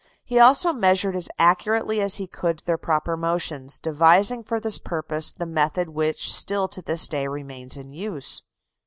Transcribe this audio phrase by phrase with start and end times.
[0.23, 5.31] He also measured as accurately as he could their proper motions, devising for this purpose
[5.31, 8.41] the method which still to this day remains in use.